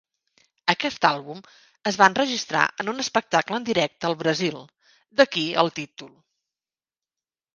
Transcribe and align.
Aquest 0.73 1.03
àlbum 1.09 1.41
es 1.91 1.97
va 2.01 2.05
enregistrar 2.11 2.63
en 2.83 2.89
un 2.95 3.03
espectacle 3.03 3.59
en 3.61 3.67
directe 3.67 4.09
al 4.09 4.17
Brasil, 4.23 4.57
d'aquí 5.21 5.43
el 5.65 5.73
títol. 5.81 6.11